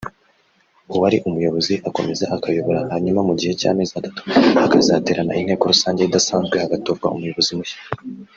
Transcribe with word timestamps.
uwari 0.93 1.17
umuyobozi 1.27 1.73
akomeza 1.89 2.25
akayobora 2.35 2.79
hanyuma 2.93 3.21
mu 3.27 3.33
gihe 3.39 3.53
cy’ 3.59 3.67
amezi 3.69 3.91
atatu 3.99 4.21
hakazaterana 4.61 5.37
inteko 5.41 5.63
rusange 5.71 6.01
idasanzwe 6.03 6.55
hagatorwa 6.63 7.07
umuyobozi 7.15 7.51
mushya 7.57 7.79